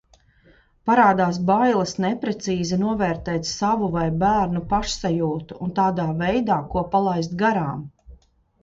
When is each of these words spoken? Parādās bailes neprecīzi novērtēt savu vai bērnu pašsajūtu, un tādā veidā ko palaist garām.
Parādās 0.89 1.37
bailes 1.49 1.93
neprecīzi 2.05 2.79
novērtēt 2.85 3.47
savu 3.51 3.91
vai 3.99 4.07
bērnu 4.25 4.65
pašsajūtu, 4.75 5.63
un 5.69 5.79
tādā 5.83 6.09
veidā 6.25 6.63
ko 6.75 6.87
palaist 6.97 7.39
garām. 7.47 7.89